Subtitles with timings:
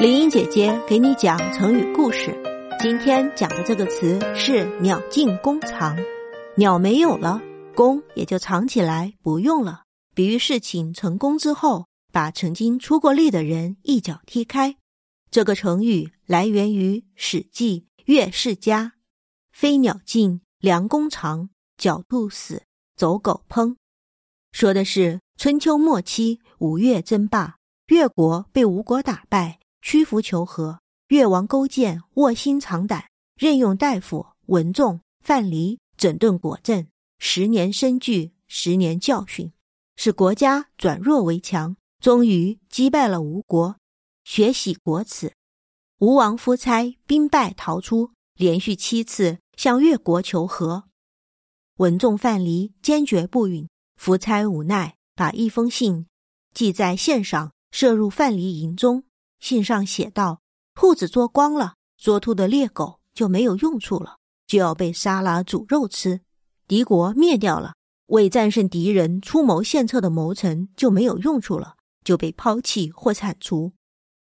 [0.00, 2.32] 林英姐姐给你讲成语故事。
[2.78, 5.96] 今天讲的这个词是“鸟尽弓藏”。
[6.56, 7.42] 鸟没有了，
[7.74, 9.82] 弓也就藏起来不用了，
[10.14, 14.76] 比喻事情成功之后，把曾经出过力的人一脚踢开。
[15.32, 18.92] 这个成语来源于《史记·岳世家》
[19.50, 22.62] ：“飞鸟尽，良弓藏；狡兔死，
[22.94, 23.74] 走狗烹。”
[24.52, 27.56] 说的是春秋末期吴越争霸，
[27.88, 29.58] 越国被吴国打败。
[29.80, 36.86] 屈服求和，越王勾践卧薪尝胆，任用大夫文仲、范蠡整顿国政，
[37.18, 39.52] 十年生聚，十年教训，
[39.96, 43.76] 使国家转弱为强，终于击败了吴国，
[44.24, 45.32] 血洗国耻。
[45.98, 50.84] 吴王夫差兵败逃出，连续七次向越国求和，
[51.78, 53.68] 文仲、范蠡坚决不允。
[53.96, 56.06] 夫差无奈，把一封信
[56.54, 59.02] 系在线上，射入范蠡营中。
[59.40, 60.40] 信上写道
[60.74, 66.20] ：“兔子捉光了，捉兔的猎狗就没有用处了，就要被杀了煮肉吃。
[66.66, 67.74] 敌国灭掉了，
[68.06, 73.72] 为战胜敌人出谋献策的谋臣就没有用处了，就被抛弃或铲除。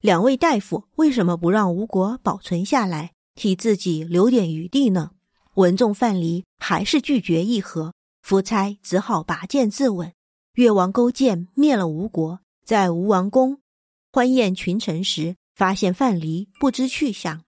[0.02, 5.12] 两位大夫为什么不让吴国保存下来，替自己留点余地呢？”
[5.56, 10.14] 文仲、范蠡还是拒绝议和，夫差只好拔剑自刎。
[10.56, 13.61] 越王勾践灭了吴国，在吴王宫。
[14.14, 17.46] 欢宴群臣时，发现范蠡不知去向。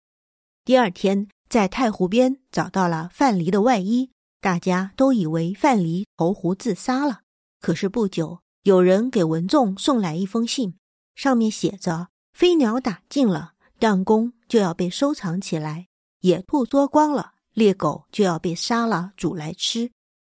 [0.64, 7.24] 第二天，在太湖边找到了范蠡的外衣，大家都以为范蠡投湖自杀了。
[7.60, 10.78] 可是不久，有人给文仲送来一封信，
[11.16, 15.88] 上面写着：“飞鸟打尽了，弹弓就要被收藏起来；
[16.22, 19.90] 野兔捉光了，猎狗就要被杀了煮来吃；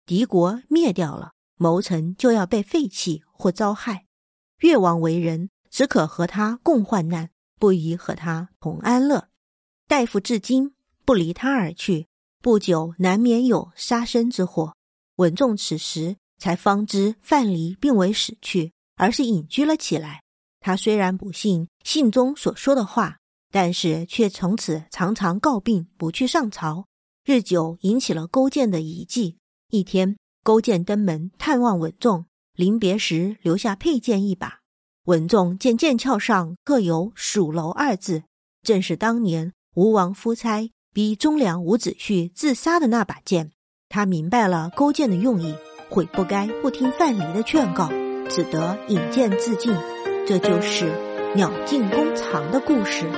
[0.05, 4.07] 敌国灭掉了，谋臣就要被废弃或遭害。
[4.59, 9.29] 越王为人。”只可和他共患难，不宜和他同安乐。
[9.87, 10.73] 大夫至今
[11.05, 12.07] 不离他而去，
[12.41, 14.73] 不久难免有杀身之祸。
[15.17, 20.23] 文仲此时才方知范蠡并未死去，而是隐居了起来。
[20.61, 23.19] 他虽然不信信中所说的话，
[23.51, 26.87] 但是却从此常常告病，不去上朝。
[27.23, 29.37] 日久，引起了勾践的疑忌。
[29.69, 34.61] 一天，勾践登门探望文仲，临别时留下佩剑一把。
[35.07, 38.23] 文仲见剑鞘上刻有“蜀楼”二字，
[38.61, 43.51] 正是当年吴王夫差逼忠良伍子胥自杀的那把剑。
[43.87, 45.55] 他明白了勾践的用意，
[45.89, 47.87] 悔不该不听范蠡的劝告，
[48.27, 49.73] 只得引剑自尽。
[50.27, 50.91] 这就是
[51.37, 53.09] “鸟尽弓藏”的故事。